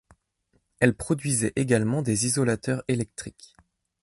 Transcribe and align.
Elle 0.79 0.95
produisait 0.95 1.53
également 1.55 2.01
des 2.01 2.25
isolateurs 2.25 2.83
électriques. 2.87 3.55